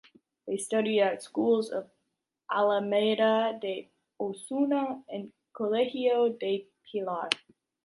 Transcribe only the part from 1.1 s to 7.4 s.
the schools of Alameda de Osuna and Colegio del Pilar.